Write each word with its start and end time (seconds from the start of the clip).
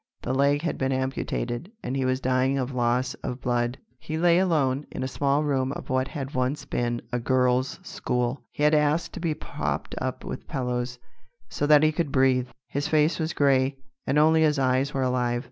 The 0.23 0.33
leg 0.33 0.63
had 0.63 0.79
been 0.79 0.91
amputated, 0.91 1.71
and 1.83 1.95
he 1.95 2.05
was 2.05 2.19
dying 2.19 2.57
of 2.57 2.73
loss 2.73 3.13
of 3.21 3.39
blood. 3.39 3.77
He 3.99 4.17
lay 4.17 4.39
alone, 4.39 4.87
in 4.89 5.03
a 5.03 5.07
small 5.07 5.43
room 5.43 5.71
of 5.73 5.91
what 5.91 6.07
had 6.07 6.33
once 6.33 6.65
been 6.65 7.03
a 7.13 7.19
girls' 7.19 7.79
school. 7.83 8.41
He 8.49 8.63
had 8.63 8.73
asked 8.73 9.13
to 9.13 9.19
be 9.19 9.35
propped 9.35 9.93
up 9.99 10.23
with 10.25 10.47
pillows, 10.47 10.97
so 11.49 11.67
that 11.67 11.83
he 11.83 11.91
could 11.91 12.11
breathe. 12.11 12.47
His 12.67 12.87
face 12.87 13.19
was 13.19 13.33
grey, 13.33 13.77
and 14.07 14.17
only 14.17 14.41
his 14.41 14.57
eyes 14.57 14.91
were 14.91 15.03
alive. 15.03 15.39